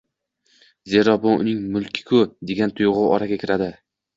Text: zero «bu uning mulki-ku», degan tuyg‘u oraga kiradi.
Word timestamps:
zero 0.93 1.13
«bu 1.27 1.33
uning 1.43 1.61
mulki-ku», 1.75 2.25
degan 2.53 2.77
tuyg‘u 2.81 3.07
oraga 3.13 3.39
kiradi. 3.45 3.73